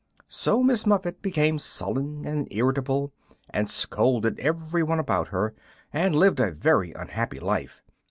So 0.27 0.63
Miss 0.63 0.87
Muffet 0.87 1.21
became 1.21 1.59
sullen 1.59 2.25
and 2.25 2.47
irritable, 2.49 3.13
and 3.51 3.69
scolded 3.69 4.39
everyone 4.39 4.97
about 4.97 5.27
her, 5.27 5.53
and 5.93 6.15
lived 6.15 6.39
a 6.39 6.49
very 6.49 6.91
unhappy 6.93 7.39
life. 7.39 7.83